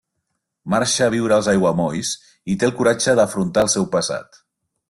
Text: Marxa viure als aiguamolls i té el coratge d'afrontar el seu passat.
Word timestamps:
Marxa 0.73 1.09
viure 1.15 1.35
als 1.37 1.51
aiguamolls 1.53 2.15
i 2.53 2.57
té 2.63 2.69
el 2.71 2.75
coratge 2.81 3.19
d'afrontar 3.21 3.67
el 3.69 3.75
seu 3.79 3.91
passat. 3.99 4.43